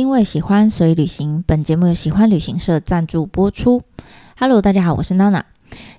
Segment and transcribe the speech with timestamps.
[0.00, 1.44] 因为喜欢，所以旅行。
[1.46, 3.82] 本节目由喜欢旅行社赞助播出。
[4.38, 5.44] Hello，大家好，我是娜娜。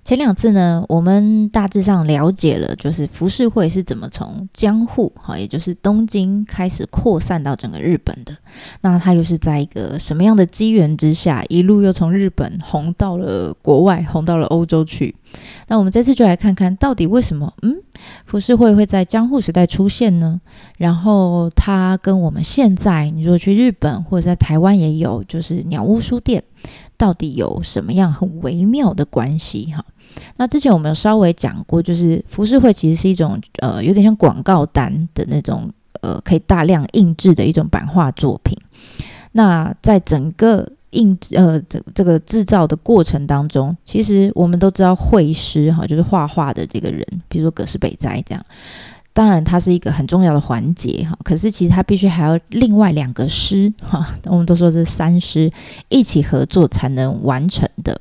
[0.03, 8.35] 前两次呢，我们大致上了解了，就是浮世绘是怎么从江户，哈，也就是东京开始扩散到整个日本的。
[8.81, 15.15] 那它又是在一个什么样的机缘之下，一路又从日本红到了国外，红到了欧洲去？
[15.67, 17.77] 那我们这次就来看看到底为什么，嗯，
[18.25, 20.41] 浮世绘会在江户时代出现呢？
[20.77, 26.43] 然后它跟我们现在，你如果去日本或者在台湾也有，就是鸟屋书店。
[27.01, 29.73] 到底有什么样很微妙的关系？
[29.75, 29.83] 哈，
[30.37, 35.67] 那之前我们有稍微讲过，就是浮世绘其实是一种呃，有点像广告单的那种
[36.01, 38.55] 呃，可以大量印制的一种版画作品。
[39.31, 48.45] 那在整个印呃这这个制造的过程当中，其实我们都知道绘师哈，就是画画的这个人，比如说葛饰北斋这样。
[49.13, 51.17] 当然，它是一个很重要的环节哈。
[51.23, 55.51] 可是，其实它必须还要另外两个师 哈，我们都说是三师
[55.89, 57.99] 一起合作才能完成的。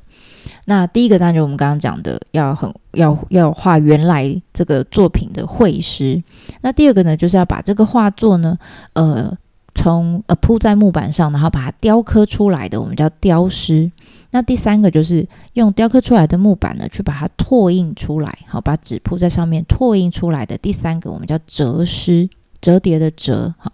[0.65, 6.23] 那第一个当然就我们刚刚讲的，要很要要画原来这个作品的绘师。
[6.61, 8.57] 那第二个呢，就是要把这个画作呢，
[8.93, 9.37] 呃。
[9.73, 13.91] 从呃铺在木板上，然后把它雕刻出来的，我们叫雕师。
[14.31, 20.57] 那第三个就是用雕刻出来的木板呢，去把它拓印出来，好，把纸铺在上面拓印出来的。
[20.57, 22.29] 第三个我们叫折师，
[22.61, 23.73] 折叠的折，好。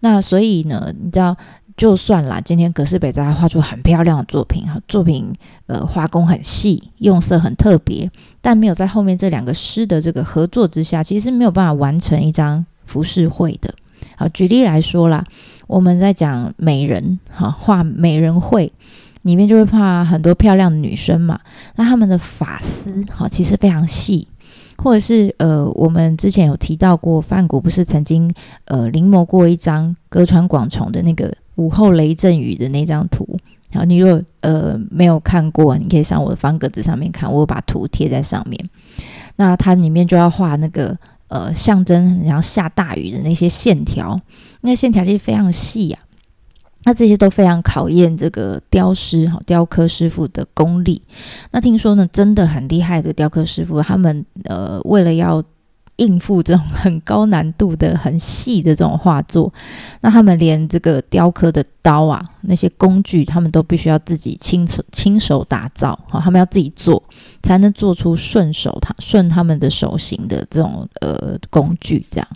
[0.00, 1.34] 那所以呢，你知道，
[1.76, 5.32] 就算啦，今天葛饰北斋画出很漂亮的作品，哈，作品
[5.66, 8.10] 呃画工很细，用色很特别，
[8.42, 13.74] 但没有在后面这两个师的这个合作之下，其实没有办法完成一张浮世绘的。
[14.14, 15.24] 好，举例来说啦，
[15.66, 18.72] 我们在讲美人，哈，画美人绘
[19.22, 21.40] 里面就会画很多漂亮的女生嘛。
[21.74, 24.26] 那他们的发丝，哈，其实非常细，
[24.76, 28.32] 或者是呃，我们之前有提到过，范谷不是曾经
[28.66, 33.38] 呃临摹过一张歌川广重的那个午后雷阵雨的那张图。
[33.74, 38.58] 好，你如果呃没有看过，你可以上我的方格子上面看，我把图贴在上面。
[39.34, 40.96] 那它里面就要画那个。
[41.28, 44.20] 呃，象征然后下大雨的那些线条，
[44.60, 46.02] 那线条其实非常细啊。
[46.84, 51.02] 那这些都非常考验这个雕师哈雕刻师傅的功力。
[51.50, 55.42] 那听说呢，真的很厉害的雕刻师傅，他们呃为了要
[55.96, 59.50] 应付这种很高难度的、很细的这种画作，
[60.02, 67.02] 那他们连这个雕刻的刀啊，那些工具，他们都必须要自己亲手亲手打造，好，他们要自己做，
[67.42, 72.04] 才能做出顺手他顺他们的手型的这种呃工具。
[72.10, 72.28] 这样，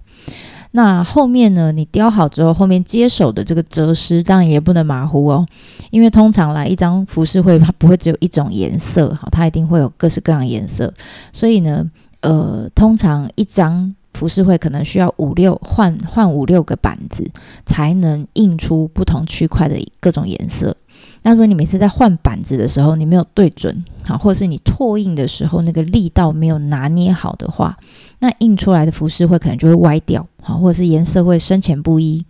[0.71, 5.47] 那后面呢，你雕好之后，后面接手的这个折师当然也不能马虎哦，
[5.91, 10.95] 因为通常来一张服饰会，它不会只有一种颜色，好，它一定会有各式各样颜色，
[11.31, 11.85] 所以呢。
[12.21, 17.29] 呃，通常一张浮世绘可能需要五六换换五六个板子，
[17.65, 20.77] 才能印出不同区块的各种颜色。
[21.23, 27.77] 那如果你每次在换板子的时候，你没有对准，好，或者是你拓印的时候那个力道没有拿捏好的话，
[28.19, 32.25] 那印出来的浮世绘可能就会歪掉，好，或者是颜色会深浅不一。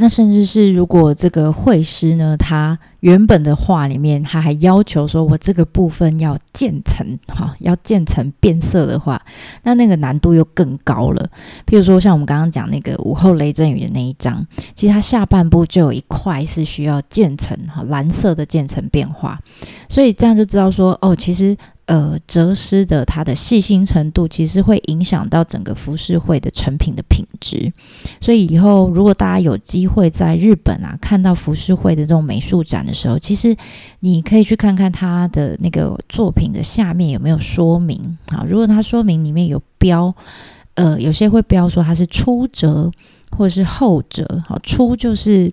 [0.00, 9.20] 那甚至是如果这个绘师呢，他原本的画里面他还要求说，我这个部分要渐层，哈，要渐层变色的话，
[9.62, 11.28] 那那个难度又更高了。
[11.66, 19.38] 譬如说，像我们刚刚讲那个午后雷阵雨的那一张，其实它下半部就有一块是需要渐层，哈，蓝色的渐层变化，
[19.90, 21.54] 所以这样就知道说，哦，其实。
[21.90, 27.72] 呃，折师的它的细心程度，其实会影响到整个浮世绘的成品的品质。
[28.20, 33.56] 所以以后如果大家有机会在日本啊看到浮世绘的这种美术展的时候，其实
[33.98, 38.46] 你可以去看看它的那个作品的下面有没有说明啊。
[38.46, 40.14] 如果它说明里面有标，
[40.74, 42.88] 呃，有些会标说它是初折
[43.36, 44.40] 或者是后折。
[44.46, 45.52] 好，初就是。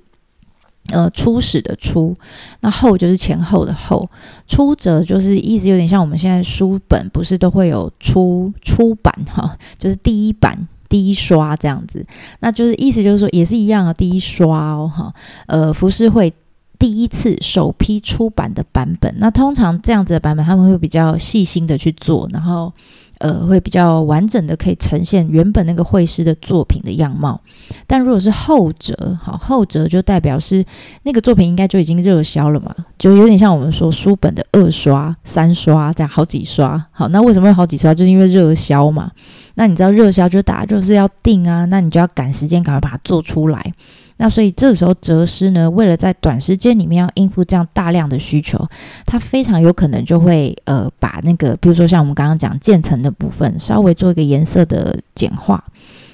[0.89, 2.15] 呃，初始的初，
[2.61, 4.09] 那后就是前后的后，
[4.47, 12.05] 初则就是意思有点像我们现在书本不是都会有出出版哈，就是第一版第一刷这样子，
[12.39, 15.13] 那就是意思就是说也是一样啊，第一刷哦哈，
[15.47, 16.33] 呃，浮世绘
[16.79, 22.73] 第一次首批出版的版本，那通常这样子的版本他们会比较细心的去做，然后。
[23.19, 27.39] 呃，会比较完整的可以呈现原本那个绘师的作品的样貌，
[27.85, 30.63] 但如果是后者，好，后者就代表是
[31.03, 37.93] 那个作品应该就已经热销了嘛，就有点像我们说书本的二刷、三刷这样好几刷，好，那为什么会好几刷？
[37.93, 39.11] 就是因为热销嘛。
[39.55, 43.73] 那你知道热销就大家就是要定啊，那你就要赶时间赶快把它做出来。
[44.17, 48.67] 那所以这个时候，哲师呢，为了在短时间里面要应付这样大量的需求，
[49.05, 55.63] 他非常有可能就会呃把那个，比如说像我们刚刚讲渐层的部分，稍微做一个颜色的简化，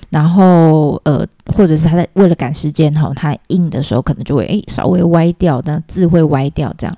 [0.09, 6.97] 然后呃，或者是他在为了赶时间哈，他印的时候可能就会诶稍微歪掉，那字会歪掉这样，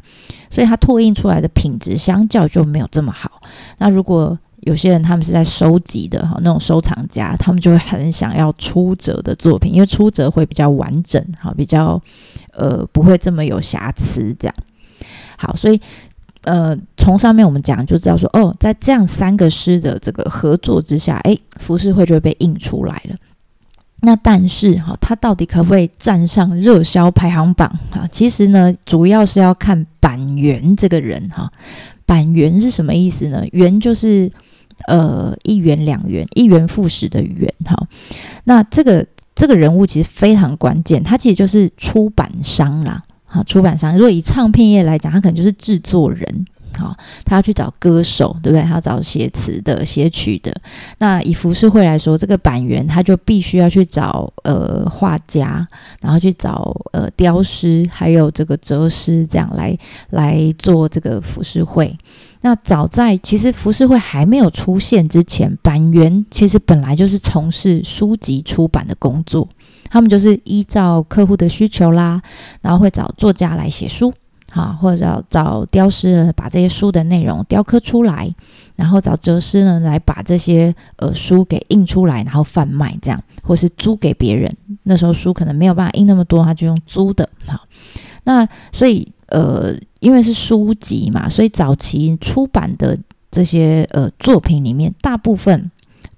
[0.50, 3.42] 所以他拓印出来的品质相较就没有这么好。
[3.78, 12.01] 那如果有些人他们是在收集的哈，那种收藏家，他们就会很想要出折的作品，因为出折会比较完整哈，比较
[12.51, 14.56] 呃不会这么有瑕疵这样。
[15.38, 15.79] 好，所以
[16.45, 23.15] 呃从上面我们讲就知道说哦，在这样三个师的这个合作之下，诶，浮世绘就会被印出来了。
[24.01, 28.07] 那但是哈，它到底可不可以站上热销排行榜哈？
[28.12, 31.51] 其实呢，主要是要看板垣这个人哈。
[32.07, 33.45] 板垣是什么意思呢？
[33.51, 34.31] 垣就是。
[34.88, 37.88] 呃，一元两元，一元复始的元哈，
[38.44, 43.94] 那这个这个人物其实非常关键，他其实就是出版商啦，好，出版商。
[43.94, 46.45] 如果以唱片业来讲，他可能就是制作人。
[46.77, 48.62] 好，他要去找歌手，对不对？
[48.63, 50.54] 他要找写词的、写曲的。
[50.98, 55.68] 那以浮世绘来说，这个板垣他就必须要去找呃画家，
[56.01, 59.77] 然后去找呃雕师，还有这个折师，这样来
[60.10, 61.98] 来做这个浮世绘。
[62.42, 69.48] 那早在其实浮世绘还没有出现之前，板垣其实本来就是从事书籍出版的工作，
[69.89, 72.22] 他们就是依照客户的需求啦，
[72.62, 74.13] 然后会找作家来写书。
[74.56, 78.34] 啊，或者找找雕师呢，把这些书的内容雕刻出来，
[78.78, 84.56] 然后找哲师呢来把这些呃书给印出来，然后贩卖这样，或是租给别人。
[84.84, 87.30] 那时候书可能没有办法印那么多，他就用租的。
[87.46, 87.60] 好，
[88.24, 92.98] 那所以呃，因为是书籍嘛，所以早期出版的
[93.30, 95.69] 这些呃作品里面，大部分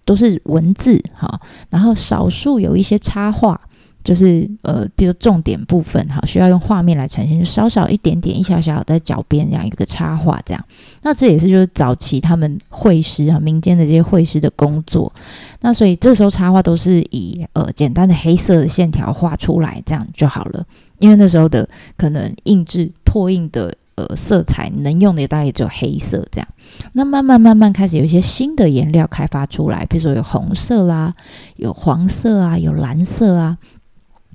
[0.05, 1.41] 都是文字哈，
[1.71, 3.59] 然后少数有一些插画。
[4.07, 10.65] 就是呃，比如重点部分哈，需要用画面来呈现，就稍稍一点点，一小小在脚边这样一个插画这样。
[11.01, 15.11] 那这也是就是早期他们绘师啊，民间的这些绘师的工作。
[15.59, 20.65] 那所以这时候插画都是以呃简单的黑色的线条画出来，这样就好了。
[20.99, 21.67] 因为那时候的
[21.97, 26.47] 可能印制拓印的呃色彩能用的大概也只有黑色这样。
[26.93, 31.13] 那慢慢慢慢开始有一些新的颜料开发出来，比如说有红色啦，
[31.57, 33.57] 有黄色啊，有蓝色啊。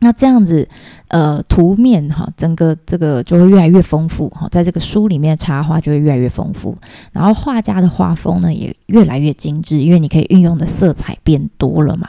[0.05, 0.69] 那这样子，
[1.09, 6.77] 呃，图面哈，整个这个就会越来越丰富哈，在这个书里面插画就会越来越丰富，
[7.13, 12.09] 然后画家的画风呢也越来越精致，因为你可以运用的色彩变多了嘛。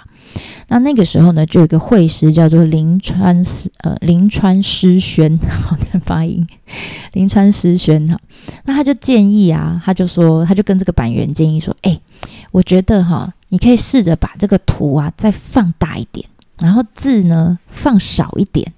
[0.69, 6.48] 那那个时候呢，就有一个绘师叫做林川师，呃，林川诗轩， 好念发音，
[7.12, 8.19] 林川诗轩哈。
[8.66, 12.00] 那他就建议啊，他就说，他就跟这个板垣建议说，哎，
[12.51, 16.25] 我觉得哈，你可以试着把这个图啊再放大一点。
[16.63, 18.71] 然后字呢放少一点，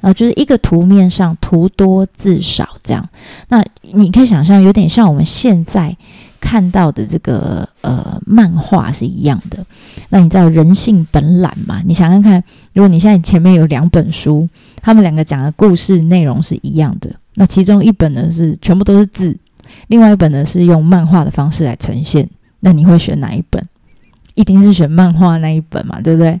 [0.00, 3.06] 啊，就是一个图面上图多字少这样。
[3.48, 3.62] 那
[3.92, 5.94] 你可以想象，有点像我们现在
[6.40, 9.62] 看到的这个呃漫画是一样的。
[10.08, 11.82] 那你知道人性本懒嘛？
[11.84, 12.42] 你想想看，
[12.72, 14.48] 如果你现在前面有两本书，
[14.80, 19.36] 他们两个讲的故事内容是一样的，那其中一本呢是全部都是字，
[19.88, 22.26] 另外一本呢是用漫画的方式来呈现，
[22.60, 23.62] 那你会选哪一本？
[24.36, 26.38] 一定是选漫画那一本嘛，对不对？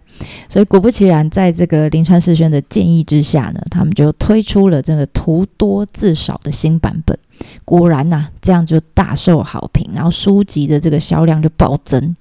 [0.48, 7.18] 所以果不其然，在这个林川世轩的建议之下呢，他们就推出了这个图多字少的新版本。
[7.64, 12.14] 果然呐，这样就大受好评，然后书籍的这个销量就暴增。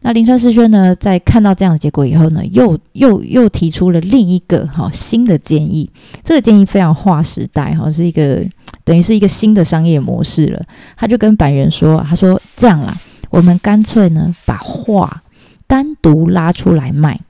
[0.00, 5.90] 那林川世轩呢，在看到这样的结果以后呢，又又又提出了另一个哈新的建议。
[6.22, 8.46] 这个建议非常划时代哈，是一个
[8.84, 10.62] 等于是一个新的商业模式了。
[10.96, 12.96] 他就跟板垣说：“他说这样啦。”
[13.30, 15.22] 我们干脆呢，把画
[15.66, 17.20] 单独拉出来卖，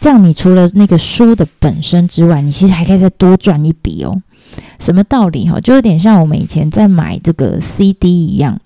[0.00, 4.20] 这样你除了那个书的本身之外，你其实还可以再多赚一笔哦。
[4.78, 5.60] 什么道理哈？
[5.60, 8.60] 就有点像我们以前在买这个 CD 一样。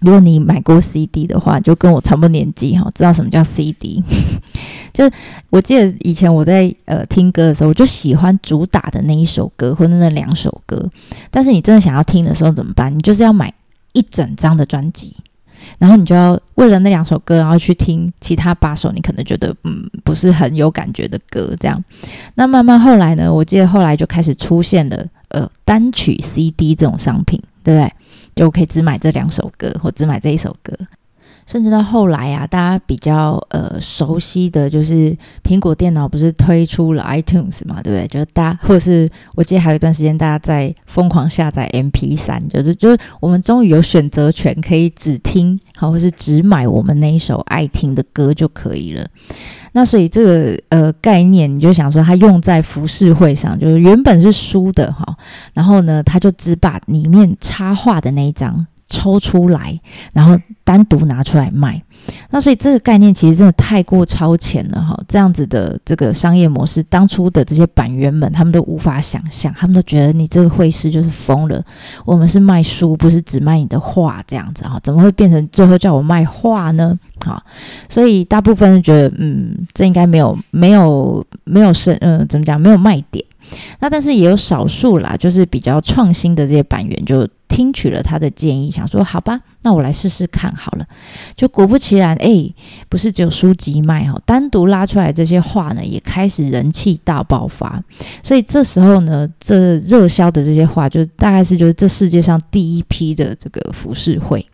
[0.00, 4.02] 如果你买过 CD 的话，就跟我差不多年纪哈，知道什么叫 CD。
[4.92, 5.10] 就
[5.48, 10.90] 我记得以前我在呃听歌的时候，我就喜欢主打的那一首歌或者那两首歌。
[11.30, 12.94] 但是你真的想要听的时候怎么办？
[12.94, 13.52] 你就是要买
[13.92, 15.16] 一整张的专辑。
[15.78, 21.82] 然后你就要为了那两首歌，然后去听其他八首你可能觉得嗯不是很有感觉的歌，这样。
[22.34, 27.92] 那慢慢后来呢，我记得后来就开始出现了呃单曲 CD 这种商品，对不对？
[28.34, 30.76] 就可以只买这两首歌，或只买这一首歌。
[31.46, 38.06] 甚至到后来啊，大家比较呃熟悉的就是苹果电脑不是推出了 iTunes 嘛，对不对？
[38.08, 49.06] 就是大家，或者是我记得还有一段时间大家在疯狂下载 MP 三，就是就是我们终于有选择权，可以只听好，或是只买我们那一首爱听的歌就可以了。
[49.72, 55.16] 那所以这个呃概念，你就想说它用在服饰会上，就是原本是书的哈，
[55.54, 58.66] 然后呢，他就只把里面插画的那一张。
[58.88, 59.78] 抽出来，
[60.12, 61.82] 然后单独拿出来卖。
[62.30, 64.96] 那所以这个概念其实真的太过超前了哈！
[65.08, 71.60] 这样子的这个商业模式，当初的这些版员们他们都无法想象，他们都觉得你这个会师就是疯了。
[72.04, 74.78] 我们是卖书，不是只卖你的画这样子哈？
[74.84, 76.96] 怎么会变成最后叫我卖画呢？
[77.24, 77.42] 好，
[77.88, 82.60] 所以大部分人觉得，嗯，这应该没有没有没有是，嗯，怎么讲？
[82.60, 83.24] 没有卖点。
[83.80, 90.86] 那但是也有少数啦，就是比较创新的这些版员就听取了他的建议，想说好吧，那我来试试看好了。
[91.34, 92.52] 就果不其然，哎，
[92.88, 97.82] 不是只有书籍卖哦，单独拉出来这些画呢，也开始人气大爆发。
[98.22, 104.44] 所以这时候呢，这热销的这些画，就大概是就是这世界上第一批的这个浮世绘。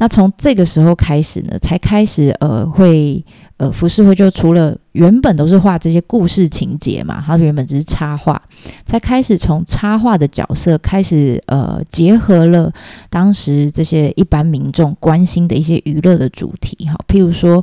[0.00, 3.24] 那从这个时候开始呢，才开始呃会。
[3.60, 8.40] 呃，浮世绘就除了原本都是画这些故事情节嘛，它原本只是插画，
[8.86, 12.72] 才开始从插画的角色开始，呃，结合了
[13.10, 17.62] 当时这些一般民众关心的一些娱乐的主题，哈，譬如说，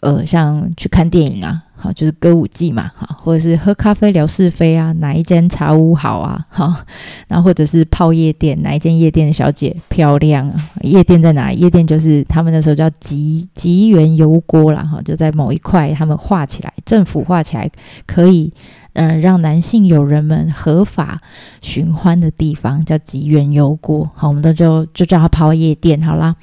[0.00, 1.62] 呃，像去看电影啊。
[1.92, 6.84] 就是歌舞伎嘛，哈，或者是喝咖啡聊是非啊，哪一间茶屋好啊，哈，
[7.28, 10.56] 然后或者是泡夜店，哪一间夜店的小姐漂亮啊？
[10.82, 11.56] 夜店在哪里？
[11.56, 17.70] 夜店就是他们那时候叫吉吉原油锅啦，哈，就在某一块，他们画起来，政府画起来
[18.06, 18.52] 可以，
[18.94, 21.20] 嗯，让男性友人们合法
[21.60, 26.34] 寻欢的地方叫吉原油锅，好，我们都就就叫它泡夜店好啦，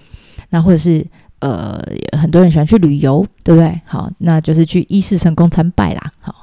[0.49, 1.05] 那或者是。
[1.43, 1.77] 呃，
[2.17, 3.81] 很多人喜欢去旅游，对不对？
[3.85, 6.11] 好，那就是去伊势神宫参拜啦。
[6.21, 6.33] 好，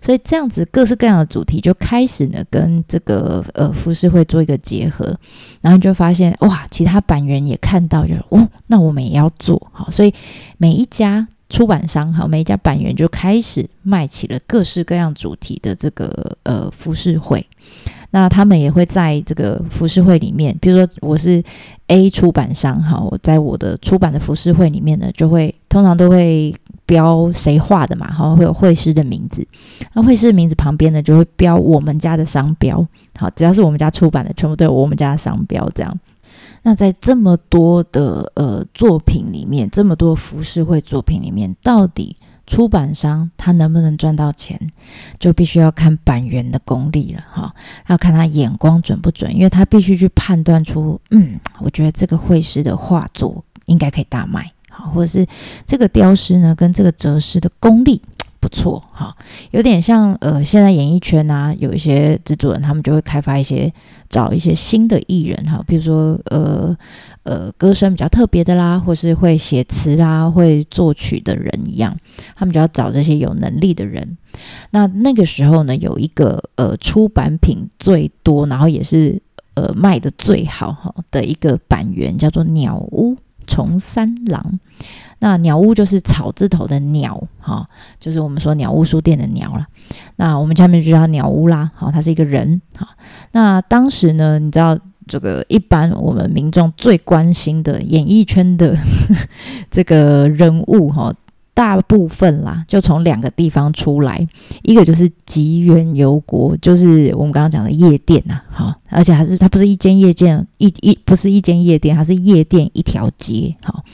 [0.00, 5.14] 所以这样子各式各样的主题就开始呢，跟这个呃服饰会做一个结合，
[5.60, 9.90] 然后你就发现哇，其他版员也看到，就是哦，那我们也要做好。
[9.90, 10.14] 所以
[10.56, 17.46] 每一家出版商哈，每一家版员就开始卖起了各式各样主题的这个呃服饰会。
[18.16, 21.42] 那他们也会在这个服饰会里面，比如说我是
[21.88, 26.54] A 出版商，哈，我在我的出版的服饰会里面呢，就会通常都会
[26.86, 29.46] 标谁画的嘛，好，会有会师的名字，
[29.92, 32.82] 那会师的名字旁边呢，就会标我们家的商标，
[33.18, 35.94] 好，只要是我们家出版的，全部都有我们家的商标，这样。
[36.62, 42.16] 那在这么多的呃作品里面，这么多服饰会作品里面，到底？
[42.46, 44.70] 出版商他能不能赚到钱，
[45.18, 47.54] 就必须要看版员的功力了哈，
[47.88, 55.26] 要看他眼光准不准，因为他必须去判断出，嗯，我觉得这个绘师的画作应该可以大卖，好，或者是
[55.66, 58.00] 这个雕师呢跟这个折师的功力
[58.40, 59.16] 不错哈，
[59.50, 63.72] 有点像呃，现在演艺圈啊，有一些制作人他们就会开发一些
[64.08, 66.76] 找一些新的艺人哈，比如说呃。
[67.26, 71.96] 呃，歌声比较特别的啦，或是会写词啦、会作曲的人一样，
[72.36, 74.16] 他们就要找这些有能力的人。
[74.70, 79.20] 那那个时候呢，有一个呃出版品最多，然后也是
[79.54, 84.60] 呃卖的最好哈的一个版源，叫做鸟屋重三郎。
[85.18, 87.68] 那鸟屋就是草字头的鸟哈，
[87.98, 89.66] 就是我们说鸟屋书店的鸟了。
[90.16, 92.88] 那我们下面就叫鸟屋啦，好，他是一个人哈。
[93.32, 94.78] 那当时呢，你知道？
[95.08, 98.76] 这个一般我们民众最关心的演艺圈的
[99.70, 101.14] 这个人物哈，
[101.54, 104.26] 大部分啦就从两个地方出来，
[104.64, 113.84] 一个就是吉原游国，就是我们刚刚讲的夜店呐，哈，而且还是它不是一间夜店，一一不是一间夜店，它是夜店一条街，好，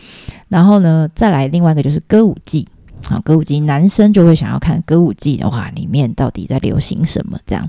[0.53, 2.69] 然后呢再来另外一个就是歌舞伎，
[3.05, 7.69] 好，歌舞伎男生就会想要看歌舞伎的话，里面到底在流行什么这样，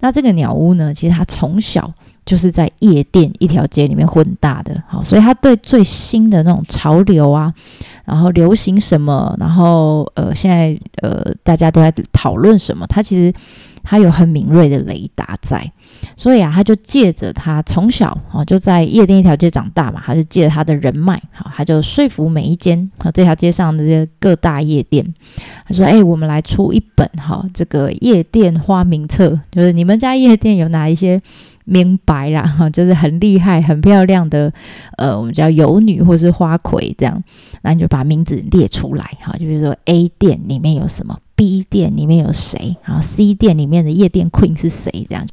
[0.00, 1.92] 那这个鸟屋呢，其实他从小。
[2.26, 7.54] 就是在夜店一条街里面混大的，好，所以他对最新的那种潮流啊，
[8.04, 13.32] 然后流行什么，然后呃，现在呃，大家都在讨论什么，他其实
[13.88, 15.70] 他有很敏锐的雷达在，
[16.16, 25.14] 所以啊，他就借着他从小哦就在夜店一条街长大嘛，他就借着他的人脉，好，他就说服每一间啊这条街上的这些各大夜店，
[25.64, 31.22] 他说：“哎，我们来出一本哈，这个夜店花名册，就是你们家夜店有哪一些。”
[31.66, 34.50] 明白啦，哈， 就是很厉害、很漂亮的，
[34.96, 37.22] 呃，我们叫游女或是花魁这样，
[37.62, 45.26] 那你就把名字列出来，哈，就是说 A 店里面有什么，B 店里面有谁，然后 C 店里面的夜店 Queen 是谁，这样。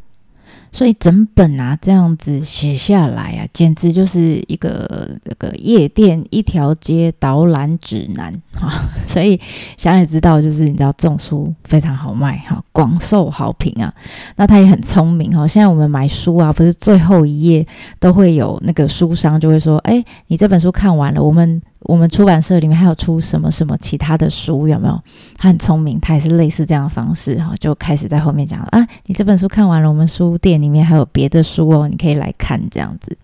[0.74, 8.90] 所以整本啊这样子写下来啊，简直就是一个这个夜店一条街导览指南 哈。
[9.06, 9.40] 所以
[9.78, 13.94] 想也知道，就是你知道这种书非常好卖哈，广受好评啊。
[14.36, 15.48] 那他也很聪明哈。
[15.48, 17.66] 现在我们买书啊，不是最后一页
[18.00, 21.62] 都会有那个书商就会说，哎，你这本书看完了，我们。
[21.84, 25.02] 我们出版社里面还有出什么什么其他的书，有没有？
[25.38, 33.18] 他很聪明，他也是类似这样的方式哈，就开始在后面讲啊，你这本书看完了，我们书店里面还有别的书哦，你可以来看这样子。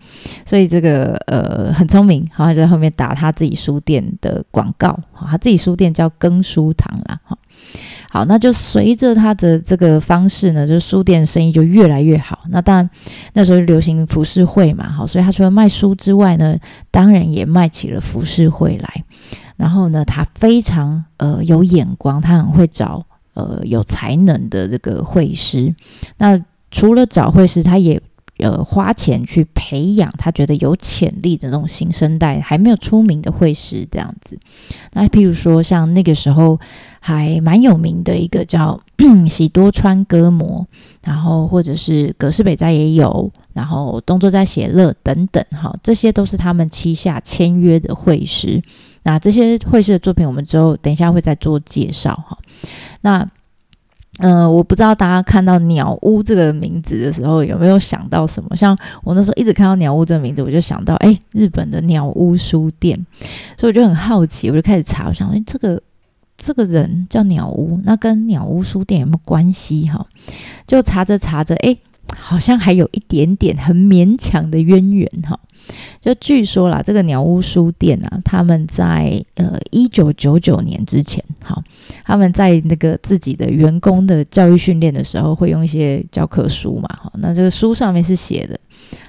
[0.44, 7.36] 所以这个呃很聪明，好，就在后面打他自己书店的广告，哈，他自己书店叫耕书堂啦，哈。
[8.12, 12.40] 好，那就随着他的这个方式呢，就书店生意就越来越好。
[12.48, 12.90] 那当然
[13.34, 16.58] 那时候流行服饰会嘛，好，所以他除了卖书之外呢，
[16.90, 19.04] 当然也卖起了服饰会来。
[19.56, 25.72] 然后呢，他非常呃有眼光，他很会找呃有才能的这个会师。
[26.18, 26.36] 那
[26.72, 28.00] 除了找会师，他也
[28.40, 34.38] 呃花钱去培养他觉得有潜力的那种新生代还没有出名的绘师这样子。
[34.92, 36.58] 那譬如说像那个时候。
[37.02, 38.78] 还蛮有名的一个叫
[39.26, 40.66] 喜多川歌模，
[41.02, 48.62] 然后或者是葛饰北斋也有，然后东作斋写乐等等，哈，这些都是他们旗下签约的绘师。
[49.02, 52.36] 那这些绘师的作品，我们之后等一下会再做介绍，哈。
[53.00, 53.26] 那
[54.20, 58.56] 嗯，我不知道大家看到鸟屋这个名字的时候，有没有想到什么？
[58.56, 63.04] 像我那时候一直看到鸟屋这个名字，我就想到，哎，日本的鸟屋书店，
[63.58, 65.80] 所以我就很好奇，我就开始查，我想，哎，这个。
[66.42, 69.86] 这个人叫鸟屋，那跟鸟屋书店有没有关系？
[69.86, 70.06] 哈，
[70.66, 71.76] 就查着查着，哎，
[72.16, 75.38] 好像还有一点点很勉强的渊源，哈。
[76.02, 81.62] 就据说啦，这个鸟屋书店啊，他们在呃一九九九年之前，哈，
[82.04, 87.12] 他们在那个自己的员工的教育训练的时候，会用一些教科书嘛，哈。
[87.18, 88.58] 那这个书上面是写的，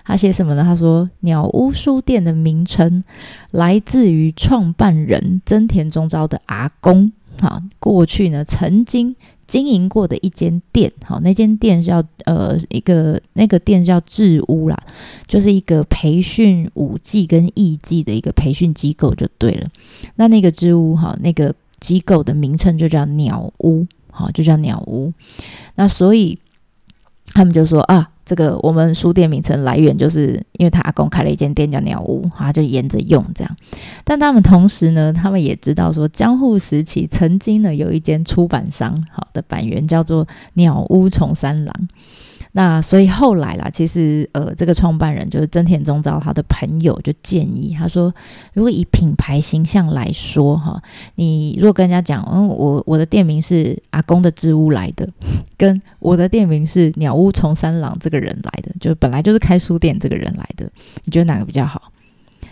[0.03, 0.63] 他写什么呢？
[0.63, 3.03] 他说，鸟屋书店的名称
[3.51, 7.11] 来自于创办人增田宗昭的阿公。
[7.39, 9.15] 好，过去呢曾经
[9.51, 14.81] 经营过的一间店，好，那间店叫呃一个那个店叫智屋啦，
[15.27, 19.67] 就是一个培训舞技跟艺技的一个培训机构就对了。
[20.15, 25.11] 那那个智屋哈，那个机构的名称就叫鸟屋，好，就叫鸟屋。
[25.75, 26.39] 那所以
[27.33, 28.09] 他们就说啊。
[28.31, 33.57] 这个我们书店名称来源就是因为他阿公开了一间店叫鸟屋，他就沿着用这样。
[34.05, 41.75] 但他们同时呢，他们也知道说江户时期曾经呢有一间出版商好的版源叫做鸟屋重三郎。
[42.53, 48.13] 那所以后来啦，其实呃，这个创办人就是真田宗昭，他的朋友就建议他说，
[48.53, 50.81] 如果以品牌形象来说哈，
[51.15, 55.07] 你如果跟人家讲，嗯，我我的店名是阿公的织屋来的，
[55.57, 60.69] 跟我的店名是鸟屋从三郎这个人来的，就本来就是开书店这个人来的，
[61.05, 61.81] 你觉得哪个比较好？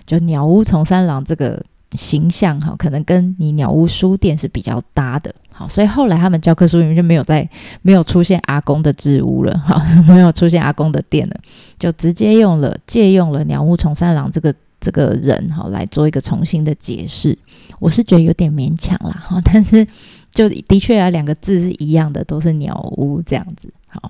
[0.05, 5.35] 就鸟屋从三郎这个形象哈，可能跟你鸟屋书店是比较搭的。
[5.59, 7.45] 好，所以后来他们教科书里面就没有再
[7.81, 11.35] 没有出现阿公的织屋了，好， 没有出现阿公的店了，
[11.77, 17.37] 就直接用了借用了鸟屋重三郎这个这个人，好来做一个重新的解释。
[17.81, 19.85] 我是觉得有点勉强啦，哈， 但是
[20.31, 23.69] 就的确啊，两个字是一样的，都是鸟屋这样子。
[23.89, 24.09] 好，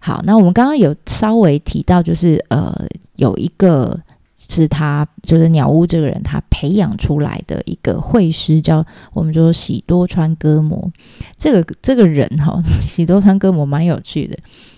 [0.00, 2.74] 好，那我们刚刚有稍微提到，就是呃，
[3.14, 4.00] 有一个。
[4.48, 10.90] 是他，就是鸟屋这个人，他培养出来的一个绘师，叫我们说喜多川歌魔。
[11.36, 14.36] 这个这个人哈， 喜多川歌魔蛮有趣的。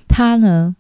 [0.08, 0.74] 他呢，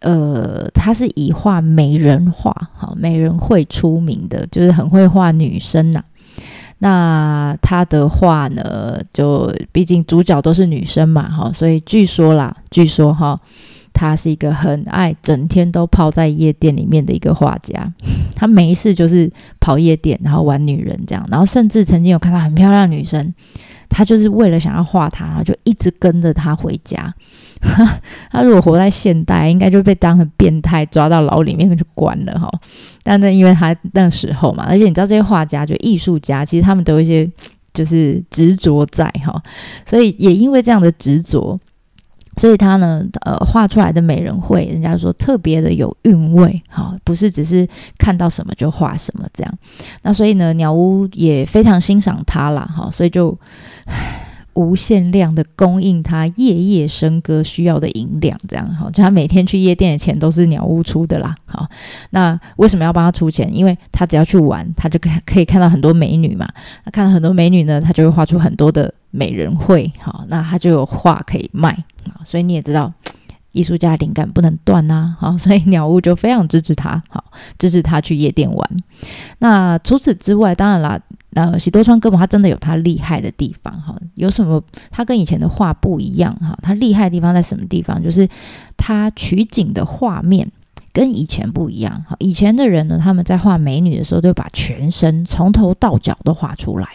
[0.00, 6.02] 呃，他是以画美人画，哈，美人绘出名的，就是很会画女生呐。
[6.78, 13.40] 那他的画呢，就毕竟主角都是女生嘛，哈，所以据说啦，据说哈。
[13.98, 17.92] 他是一个很爱整天都泡在夜店里面的一个画家，
[18.36, 23.34] 他没事就是跑夜店，然后玩女人这样，然后甚至曾经有看到很漂亮女生，
[23.88, 27.12] 他就是为了想要画她，然后就一直跟着她回家。
[28.30, 32.48] 他如果活在现代，应该就被当成变态抓到牢里面去关了哈。
[33.02, 37.28] 但那因为他那时候嘛，而且你知道这些画家就艺术家，其实他们都有一些
[37.74, 39.42] 就是执着在哈，
[39.84, 41.58] 所以也因为这样的执着。
[42.38, 49.52] 所以他呢，呃，画出来的美人绘，人家说特别的有韵味，哈，不是只是看到什么就画什么这样。
[50.02, 53.36] 那所以呢，鸟屋也非常欣赏他啦，哈，所以就
[54.54, 61.68] 无限量的供应他夜夜笙歌需要的银两，这样哈，就他每天去夜店的钱都是鸟屋出的啦，好，
[62.10, 63.48] 那为什么要帮他出钱？
[63.54, 66.48] 因为他只要去玩，他就可可以看到很多美女嘛，
[66.84, 71.72] 那看到很多美女呢，他就会画出很多的美人绘，好，那他就有画可以卖
[72.06, 72.20] 啊。
[72.24, 72.92] 所以你也知道，
[73.52, 77.24] 艺术家灵感不能断呐，好， 所以鸟屋就非常支持他，好，
[77.58, 78.70] 支持他去夜店玩。
[79.38, 81.00] 那除此之外，当然啦，
[81.34, 84.62] 呃，喜多川歌本他真的有他厉害的地方，哈，有什么？
[84.90, 88.02] 他跟以前的画不一样，哈，他厉害的地方在什么地方？
[88.02, 88.28] 就是
[88.76, 90.50] 他取景的画面。
[90.90, 92.04] 跟以前不一样。
[92.18, 96.88] 以前的人呢，他们在画美女的时候，都把全身从头到脚都画出来，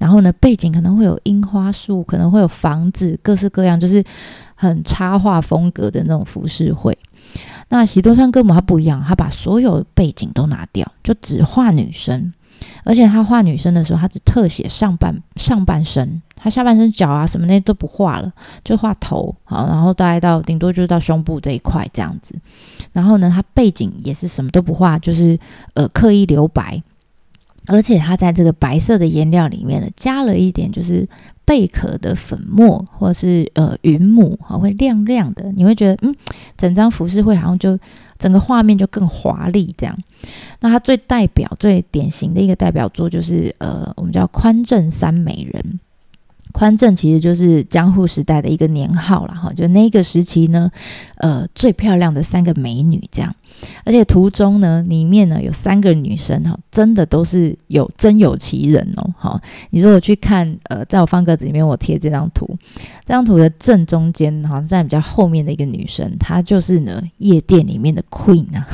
[0.00, 4.02] 然后呢，背景可能会有樱花树，可能会有房子，各式各样，就是
[4.54, 6.96] 很插画风格的那种服饰会。
[7.68, 12.32] 那喜多川歌母他不一样，他把所有背景都拿掉，就只画女生。
[12.82, 18.32] 而且他画女生的时候，他只特写上半上半身，他下半身脚啊什么那些都不画了，
[18.64, 22.34] 就画头好，然后大概到顶多就是到胸部这一块这样子。
[22.92, 25.38] 然后呢，他背景也是什么都不画，就是
[25.74, 26.82] 呃刻意留白。
[27.66, 31.08] 而且它在这个白色的颜料里面呢，加了一点就是
[31.44, 36.14] 贝壳的粉末，或者是呃云母，哈，会亮亮的，你会觉得嗯，
[36.56, 37.78] 整张服饰会好像就。
[38.20, 39.98] 整个画面就更华丽，这样。
[40.60, 45.80] 那它最代表、最典型的一个代表作就是，呃，我们叫宽正三美人。
[46.52, 50.70] 宽正其实就是江户时代的一个年号了哈，就那个时期呢，
[51.16, 53.34] 呃，最漂亮的三个美女这样，
[53.84, 59.40] 而且图中呢，里面呢有三个女生哈，真的都是有真有其人哦，哈。
[59.70, 62.46] 你如果去看，呃，在我方格子里面我贴这张图，
[63.06, 68.66] 这张图的正中间哈，在比较后面的一个女生，她就是呢夜店里面的 queen 啊，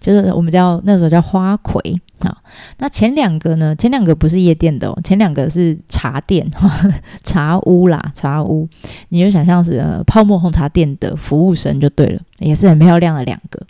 [0.00, 1.80] 就是我们叫那时候叫花魁。
[2.20, 2.34] 啊，
[2.78, 3.76] 那前两个呢？
[3.76, 6.50] 前两个不是夜店的哦，前两个是茶店、
[7.22, 8.66] 茶屋啦，茶屋。
[9.10, 13.60] 你就想象是泡沫红茶店的服务生就对了，也是很漂亮的两个。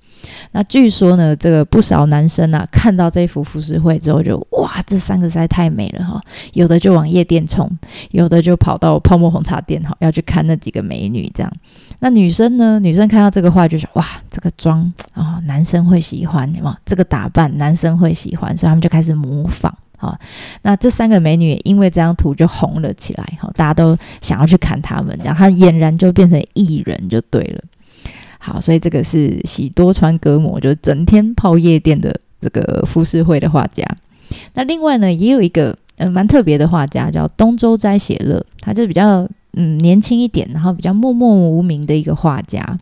[0.52, 6.18] 那据说呢，这个不少男生啊，看到这幅浮世绘之后，就哇，这三个实在太美了哈！
[6.54, 7.70] 有的就往夜店冲，
[8.10, 11.52] 有的就跑到泡沫红茶店哈，要去看那几个美女这样。
[11.98, 12.80] 那女生呢？
[12.80, 20.18] 女生看到这个画就说哇，这个妆啊，男生会喜欢哇，这个打扮男生会喜欢，所以他们就开始模仿哈。
[20.62, 27.62] 那这三个美女因为这张图就红了起来哈，大家都想要去看他们，这样她俨然就变成艺人就对了。
[28.46, 33.82] 好，所以这个是喜多川歌模，就是整天泡夜店的这个浮世绘的画家。
[34.52, 42.78] 那另外呢，也有一个嗯蛮特别的画家，叫东周斋写乐，他就比较嗯年轻一点，然后比较默默无名的一个画家。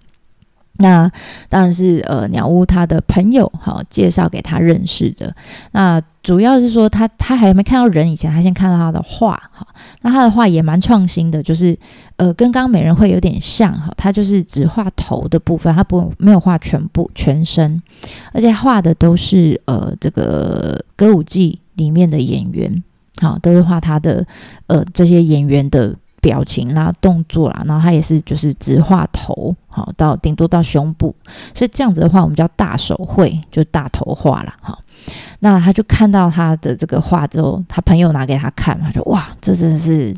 [0.79, 1.11] 那
[1.49, 5.35] 当然是呃鸟屋他的朋友哈介绍给他认识的。
[5.73, 9.67] 那主要是说他他还没看到人以前，他先看到他的画哈。
[10.01, 11.79] 那他的画也蛮创新的，就是
[12.17, 13.93] 呃跟刚刚美人会有点像哈。
[13.97, 17.83] 他就是只画头的部分，他不没有画全部全身，
[18.33, 22.83] 而且画的都是呃这个歌舞伎里面的演员，
[23.21, 24.27] 好都是画他的
[24.69, 25.95] 呃这些演员的。
[26.23, 31.15] 表情啦，动作啦，然后他也是就是只画头，好到顶多到胸部，
[31.53, 34.79] 所以这样子的话，我们叫大手绘，就大头画了，哈。
[35.41, 40.15] 那他就看到他的这个画之后，他朋友拿给他看，他说：“哇，这真的是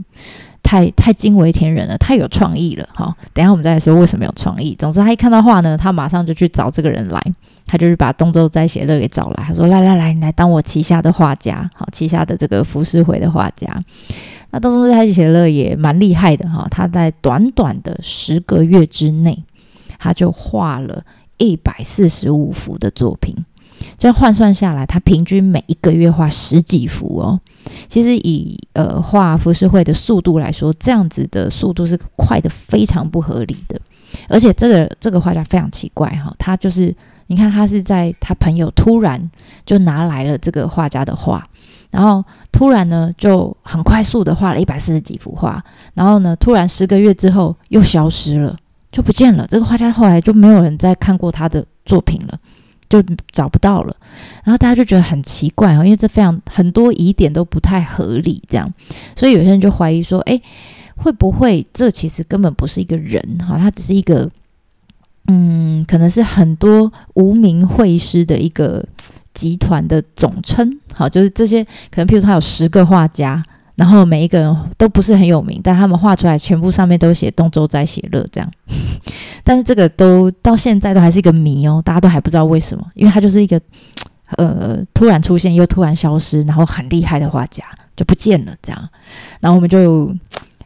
[0.63, 4.77] 太太惊为天人了，太有创意了，哈。”等下我们再来说为什么有创意。
[4.79, 7.23] 总之，他一看到画呢，他马上就去找这个人来，
[7.65, 13.67] 他就是把东周斋写乐给找来，他说：“来来来，你来当我旗下的画家，好，旗下的这个浮世绘的画家。”
[14.55, 19.43] 那东周斋写乐也蛮厉害的哈，他在短短的十个月之内，
[19.99, 21.03] 他就画了
[21.39, 23.35] 一百四十五幅的作品，
[23.99, 27.41] 这样换算下来，他平均每一个月画十几幅哦。
[27.89, 33.81] 其实以呃画浮世绘的速度来说，这样子的速度是快的非常不合理的。
[34.29, 36.95] 而且这个这个画家非常奇怪哈，他就是
[37.27, 39.29] 你看他是在他朋友突然
[39.67, 41.45] 就拿来了这个画家的画。
[41.95, 45.63] 然后突然呢，就很快速的画了一百四十几幅画，
[45.95, 48.57] 然后呢，突然十个月之后又消失了，
[48.91, 49.47] 就不见了。
[49.49, 52.37] 这个画家后来就没有人再看过他的作品了，
[52.89, 53.97] 就找不到了。
[54.43, 58.69] 然后大家就觉得很奇怪哦，因为这非常很多疑点都不太合理，这样，
[59.15, 60.41] 所以有些人就怀疑说，哎，
[60.97, 64.29] 会不会这其实根本不是一个人哈，他只是一个，
[65.29, 68.85] 嗯，可能是很多无名绘师的一个。
[69.35, 73.45] 集团的总称，好，就是这些可能，譬如他有十个画家，
[73.75, 78.51] 然后每一个人都不是很有名，但他们画出来全部上面都写东周斋写乐这样。
[79.45, 83.61] 但是这个都到现在都还是一个谜哦，大家都还不知道为什么，因为他就是一个
[84.37, 87.63] 呃突然出现又突然消失，然后很厉害的画家
[87.97, 88.89] 就不见了这样。
[89.41, 90.15] 然后我们就。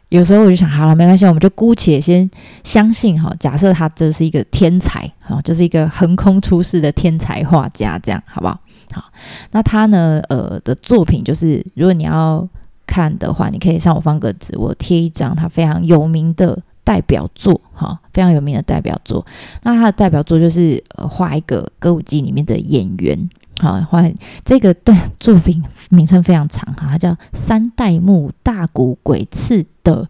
[0.09, 2.29] 有时候我就想，好了，没关系，我们就姑且先
[2.63, 3.31] 相信哈。
[3.39, 8.59] 假设他这是一个天才哈，就是一个横空出世的天才画家，这样好不好？
[8.91, 9.03] 好，
[9.51, 12.47] 那他呢，呃，的作品就是，如果你要
[12.87, 19.23] 看的话，你可以上我方格子，我贴一张他非常有名的代表作哈，非常有名的代表作。
[19.61, 23.29] 那他的代表作就是呃，画一个歌舞伎里面的演员。
[23.59, 24.09] 好，画
[24.45, 30.09] 这个的作品名称非常长哈，它叫三代目大谷鬼次的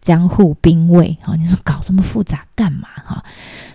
[0.00, 1.16] 江户兵卫。
[1.22, 2.88] 好，你说搞这么复杂干嘛？
[3.04, 3.24] 哈，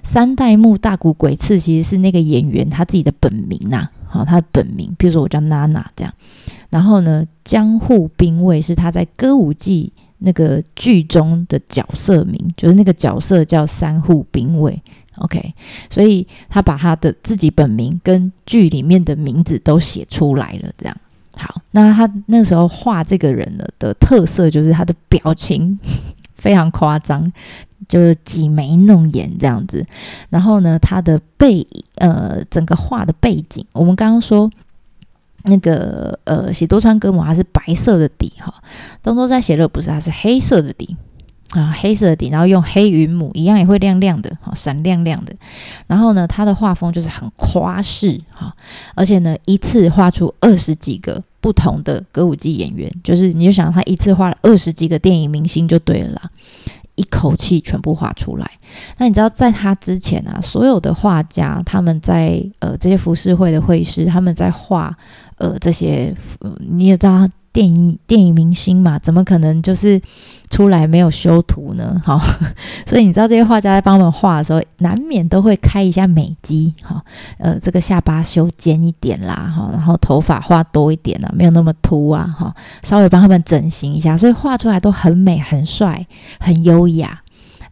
[0.04, 3.88] 三代目大谷鬼次其实是那个演员他自己的本名呐。
[4.06, 6.14] 好，他的本名，比如说我叫娜娜这样。
[6.70, 14.82] 然后呢，江户兵卫是他在歌舞伎那个剧中的角色名，就是那个角色叫三户兵卫。
[15.18, 15.54] OK，
[15.90, 20.70] 所以他把他的自己本名跟剧里面的名字都写出来了。
[20.78, 20.96] 这样
[21.36, 25.78] 好，那他那时候画这个人的的特色就是他的表情
[26.36, 27.32] 非常夸张，
[27.88, 29.86] 就是挤眉弄眼这样子。
[30.30, 34.50] 然后呢，他的背呃整个画的背景，我们刚刚说
[35.44, 38.54] 那个呃喜多川歌模他是白色的底哈，
[39.02, 40.96] 东周在写乐不是，它是黑色的底。
[41.52, 45.34] 啊，黑色的底，然后用黑云母一样也会亮亮的，哈，闪亮亮的。
[45.88, 48.54] 然后呢，他的画风就是很夸式，哈，
[48.96, 56.30] 而且呢，一次画出二十几个不同的歌舞伎演员，就是你就想他一次画了二十几个电影明星就对了啦，
[56.96, 58.52] 一口气全部画出来。
[58.98, 64.94] 那你知道，在他之前啊，所有的画家他们在呃这些浮世绘的绘师，他们在画
[65.38, 66.14] 呃这些，
[66.60, 67.26] 你也知道。
[67.52, 70.00] 电影电影明星嘛，怎么可能就是
[70.50, 72.02] 出来没有修图呢？
[72.06, 72.20] 好，
[72.86, 77.04] 所以你知道这些画家在帮我们画的时候，难免都会开一下美肌，哈，
[77.38, 86.06] 呃，这个下巴修尖一点啦，哈，然后头发画多一点啦，没有那么秃啊，哈，稍微帮他们整形一下，所以画出来都很美、很帅、
[86.40, 87.22] 很优雅。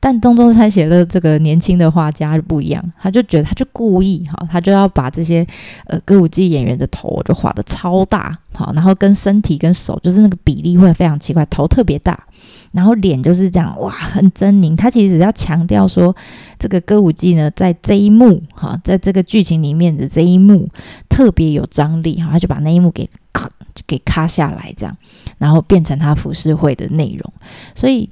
[0.05, 5.43] 但东周才写的这个年轻的画家就不一样，他就觉得他就故意哈，他就要把这些
[5.87, 12.23] 呃歌舞伎演员的头就画的超大，好，然后跟身体跟手就是那个比例会非常奇怪，头特别大，
[12.71, 14.77] 然后脸就是这样哇，很狰狞。
[14.77, 16.15] 他其实只要强调说，
[16.59, 20.69] 这个歌舞伎呢，在这一幕哈，在这个剧情里面的这一幕
[21.09, 23.49] 特别有张力哈，他就把那一幕给咔
[23.87, 24.95] 给咔下来，这样，
[25.39, 27.33] 然后变成他浮世绘的内容，
[27.73, 28.07] 所以。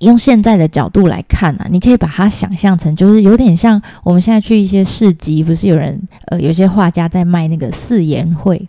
[0.00, 8.66] 用现在的角度来看啊，你可以把它想象成，就是有点像我们现在去一些市集，不是有人呃，有些画家在卖那个四言会，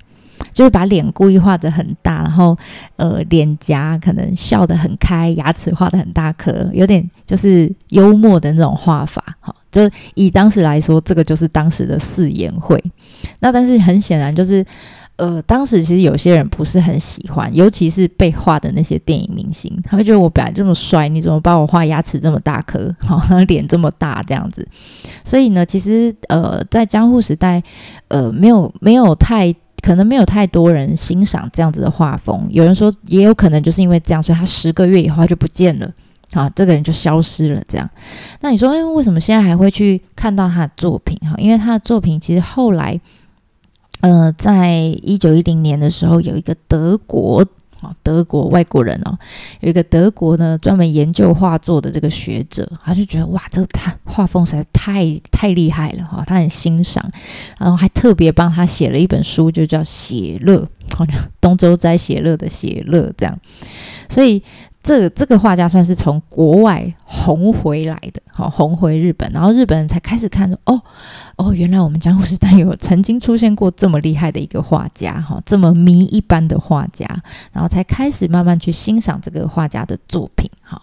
[0.53, 2.57] 就是把脸故意画的很大，然后
[2.97, 9.23] 呃，脸颊可能笑得很开，牙齿画的很大颗，有点就是幽默的那种画法。
[9.39, 12.83] 好，就以当时来说，这个就是当时的四言会。
[13.39, 14.65] 那但是很显然就是。
[15.21, 24.67] 呃，当时其实有些人不是很喜欢，尤其是被画的那些电影明星，他会觉得我本来这么帅，你怎么把我画牙齿这么大颗， 好，脸这么大这样子。
[25.23, 27.61] 所以呢，其实呃，在江户时代，
[28.07, 29.53] 呃，没有没有太
[29.83, 32.47] 可能没有太多人欣赏这样子的画风。
[32.49, 35.87] 有人说，也有可能就是因为这样，所以他十个月以后就不见了，
[36.33, 37.61] 啊，这个人就消失了。
[37.67, 37.87] 这样，
[38.39, 41.15] 那你说，哎，为什么现在还会去看到他的作品？
[41.29, 42.99] 哈，因为他的作品其实后来。
[44.01, 47.45] 呃，在一九一零年的时候，有一个德国
[47.79, 49.17] 啊，德国外国人哦，
[49.61, 57.03] 有一个德国呢，专门研究画作的这个学者，他就觉得哇，这个他画风实在太太厉害了哈，他很欣赏，
[57.59, 63.39] 然后还特别帮他写了一本书，就叫《写乐》，好像东周斋写乐的写乐这样，
[64.09, 64.43] 所以。
[64.83, 70.81] 这这个画家算是从国外红回来的，好红回日本，然后日本人才开始看，哦
[71.37, 77.05] 哦，原来我们江户时代有曾经出现过这么厉害的一个画家，哈，这么迷一般的画家，
[77.51, 80.81] 然后才开始慢慢去欣赏这个画家的作品，哈，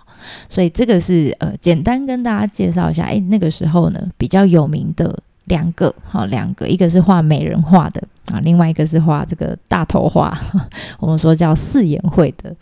[0.48, 10.38] 所以这个是呃，简单跟大家介绍一下，哎，那个时候呢比较有名的两个，好两个，一个是画美人画的啊，另外一个是画这个大头画，
[11.00, 12.54] 我们说叫四眼会的。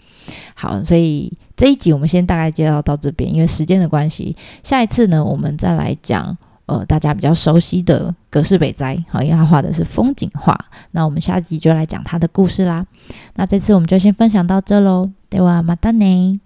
[0.55, 6.37] 好，所以这一集我们先大概介绍到这边，因为时间的关系，下一次呢，我们再来讲
[6.67, 10.59] 呃大家比较熟悉的葛饰北斋，好，因为他画的是风景画，
[10.91, 12.87] 那我们下集就来讲他的故事啦。
[13.35, 16.41] 那这次我们就先分享到这喽，对哇，马丹内。